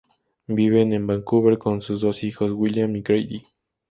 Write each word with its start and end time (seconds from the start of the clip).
Viven 0.47 0.93
en 0.93 1.05
Vancouver 1.05 1.59
con 1.59 1.79
sus 1.79 2.01
dos 2.01 2.23
hijos, 2.23 2.51
William 2.53 2.95
y 2.95 3.03
Grady. 3.03 3.43